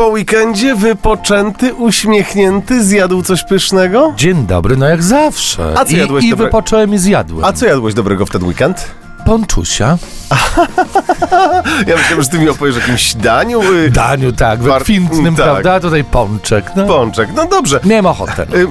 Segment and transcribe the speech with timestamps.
[0.00, 4.12] po weekendzie, wypoczęty, uśmiechnięty, zjadł coś pysznego?
[4.16, 5.72] Dzień dobry, no jak zawsze.
[5.76, 7.44] A co I, jadłeś I dobre- wypocząłem i zjadłem.
[7.44, 8.90] A co jadłeś dobrego w ten weekend?
[9.26, 9.98] Ponczusia.
[11.86, 13.62] Ja myślałem, że ty mi opowiesz o jakimś daniu.
[13.72, 15.44] y, Daniu, tak, Bar- wykwintnym, tak.
[15.44, 15.74] prawda?
[15.74, 16.64] A tutaj pączek.
[16.76, 17.28] No, Pączek.
[17.36, 17.80] No dobrze.
[17.84, 18.42] miałem ochotę.
[18.54, 18.66] Y,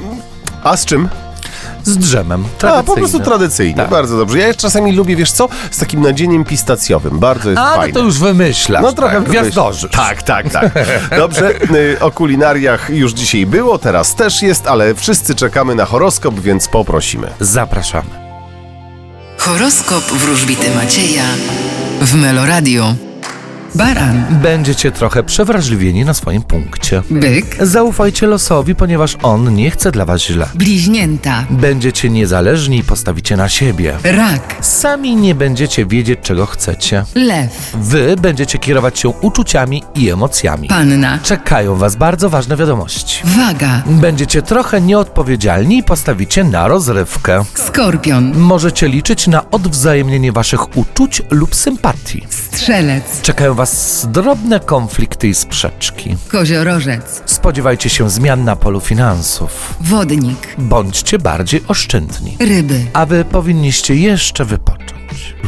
[0.63, 1.09] A z czym?
[1.89, 2.43] Z drzemem.
[2.61, 3.75] A, po prostu tradycyjnie.
[3.75, 3.89] Tak.
[3.89, 4.37] Bardzo dobrze.
[4.39, 7.19] Ja jeszcze czasami lubię, wiesz co, z takim nadzieniem pistacjowym.
[7.19, 7.93] Bardzo jest A, no fajne.
[7.93, 8.83] to już wymyślasz.
[8.83, 9.91] No trochę tak, gwiazdorzysz.
[9.91, 10.71] Tak, tak, tak.
[11.17, 16.39] Dobrze, y, o kulinariach już dzisiaj było, teraz też jest, ale wszyscy czekamy na horoskop,
[16.39, 17.27] więc poprosimy.
[17.39, 18.09] Zapraszamy.
[19.37, 21.23] Horoskop wróżbity Macieja
[22.01, 22.93] w Meloradio.
[23.75, 27.01] Baran, Będziecie trochę przewrażliwieni na swoim punkcie.
[27.11, 30.47] byk, Zaufajcie losowi, ponieważ on nie chce dla was źle.
[30.55, 33.95] bliźnięta, Będziecie niezależni i postawicie na siebie.
[34.03, 37.03] rak, Sami nie będziecie wiedzieć, czego chcecie.
[37.15, 40.67] lew, Wy będziecie kierować się uczuciami i emocjami.
[40.67, 43.23] panna, Czekają was bardzo ważne wiadomości.
[43.25, 47.43] waga, Będziecie trochę nieodpowiedzialni i postawicie na rozrywkę.
[47.55, 52.27] skorpion, Możecie liczyć na odwzajemnienie waszych uczuć lub sympatii.
[52.29, 56.15] strzelec, Czekają was drobne konflikty i sprzeczki.
[56.31, 59.73] koziorożec, Spodziewajcie się zmian na polu finansów.
[59.81, 62.37] wodnik, Bądźcie bardziej oszczędni.
[62.39, 62.85] ryby.
[62.93, 64.78] A wy powinniście jeszcze wypocząć.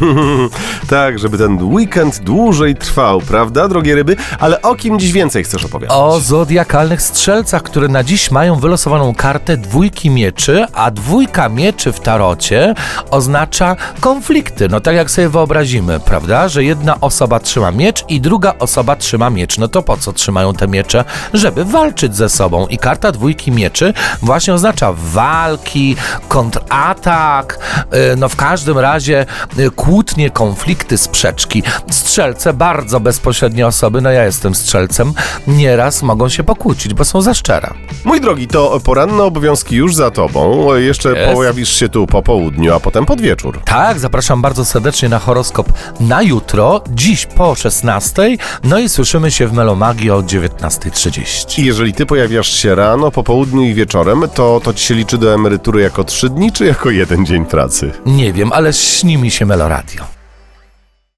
[0.89, 4.15] Tak, żeby ten weekend dłużej trwał, prawda, drogie ryby?
[4.39, 5.97] Ale o kim dziś więcej chcesz opowiadać?
[5.97, 11.99] O zodiakalnych strzelcach, które na dziś mają wylosowaną kartę dwójki mieczy, a dwójka mieczy w
[11.99, 12.73] tarocie
[13.11, 14.69] oznacza konflikty.
[14.69, 16.49] No tak jak sobie wyobrazimy, prawda?
[16.49, 19.57] Że jedna osoba trzyma miecz i druga osoba trzyma miecz.
[19.57, 21.05] No to po co trzymają te miecze?
[21.33, 22.67] Żeby walczyć ze sobą.
[22.67, 25.95] I karta dwójki mieczy właśnie oznacza walki,
[26.27, 27.59] kontratak,
[27.91, 29.25] yy, no w każdym razie
[29.57, 31.63] yy, kłótnie, konflikty, sprzeczki.
[31.91, 35.13] Strzelce, bardzo bezpośrednie osoby, no ja jestem strzelcem,
[35.47, 37.73] nieraz mogą się pokłócić, bo są za szczere.
[38.05, 40.75] Mój drogi, to poranne obowiązki już za tobą.
[40.75, 41.33] Jeszcze Jest.
[41.33, 43.61] pojawisz się tu po południu, a potem pod wieczór.
[43.65, 49.47] Tak, zapraszam bardzo serdecznie na horoskop na jutro, dziś po 16, no i słyszymy się
[49.47, 51.59] w Melomagii o 19.30.
[51.59, 55.17] I jeżeli ty pojawiasz się rano, po południu i wieczorem, to to ci się liczy
[55.17, 57.91] do emerytury jako trzy dni, czy jako jeden dzień pracy?
[58.05, 59.45] Nie wiem, ale śni mi się
[59.81, 60.20] Meloradio.